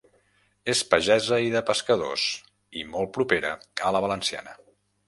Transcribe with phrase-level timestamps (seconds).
[0.73, 2.25] És pagesa i de pescadors,
[2.83, 3.57] i molt propera
[3.91, 4.61] a la valenciana.